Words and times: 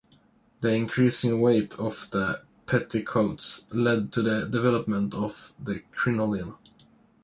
The 0.61 0.73
increasing 0.73 1.39
weight 1.41 1.77
of 1.77 2.07
the 2.09 2.41
petticoats 2.65 3.67
led 3.71 4.11
to 4.13 4.23
the 4.23 4.45
development 4.47 5.13
of 5.13 5.53
the 5.63 5.83
crinoline. 5.91 6.55